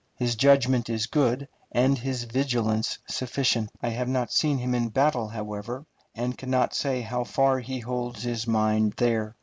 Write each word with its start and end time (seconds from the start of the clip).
His 0.15 0.35
judgment 0.35 0.89
is 0.89 1.05
good, 1.05 1.47
and 1.71 1.95
his 1.99 2.23
vigilance 2.23 2.97
sufficient. 3.07 3.69
I 3.83 3.89
have 3.89 4.07
not 4.09 4.31
seen 4.33 4.57
him 4.57 4.73
in 4.73 4.89
battle, 4.89 5.27
however, 5.27 5.85
and 6.15 6.35
can 6.35 6.49
not 6.49 6.73
say 6.73 7.01
how 7.01 7.23
far 7.23 7.59
he 7.59 7.77
holds 7.81 8.23
his 8.23 8.47
mind 8.47 8.95
there. 8.97 9.35